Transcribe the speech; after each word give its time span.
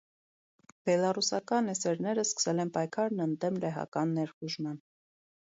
Բելառուսական 0.89 1.69
էսերները 1.73 2.23
սկսել 2.29 2.65
են 2.65 2.73
պայքարն 2.79 3.23
ընդդեմ 3.27 3.61
լեհական 3.67 4.19
ներխուժման։ 4.19 4.83